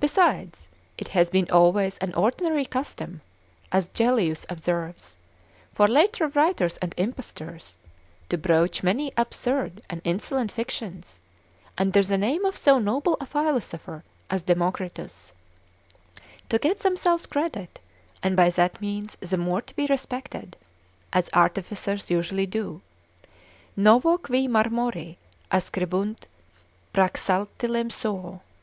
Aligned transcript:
Besides, 0.00 0.68
it 0.98 1.08
hath 1.08 1.32
been 1.32 1.50
always 1.50 1.96
an 1.96 2.12
ordinary 2.12 2.66
custom, 2.66 3.22
as 3.72 3.88
Gellius 3.88 4.44
observes, 4.50 5.16
for 5.72 5.88
later 5.88 6.28
writers 6.28 6.76
and 6.82 6.92
impostors, 6.98 7.78
to 8.28 8.36
broach 8.36 8.82
many 8.82 9.14
absurd 9.16 9.80
and 9.88 10.02
insolent 10.04 10.52
fictions, 10.52 11.20
under 11.78 12.02
the 12.02 12.18
name 12.18 12.44
of 12.44 12.54
so 12.54 12.78
noble 12.78 13.16
a 13.18 13.24
philosopher 13.24 14.04
as 14.28 14.42
Democritus, 14.42 15.32
to 16.50 16.58
get 16.58 16.80
themselves 16.80 17.24
credit, 17.24 17.80
and 18.22 18.36
by 18.36 18.50
that 18.50 18.78
means 18.82 19.16
the 19.20 19.38
more 19.38 19.62
to 19.62 19.74
be 19.74 19.86
respected, 19.86 20.58
as 21.14 21.30
artificers 21.32 22.10
usually 22.10 22.44
do, 22.44 22.82
Novo 23.74 24.18
qui 24.18 24.48
marmori 24.48 25.16
ascribunt 25.50 26.26
Praxatilem 26.92 27.90
suo. 27.90 28.42